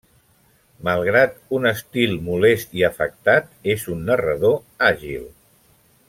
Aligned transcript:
Malgrat 0.87 1.35
un 1.57 1.67
estil 1.73 2.15
molest 2.31 2.73
i 2.81 2.85
afectat, 2.89 3.51
és 3.77 3.85
un 3.97 4.01
narrador 4.11 4.57
àgil. 4.93 5.29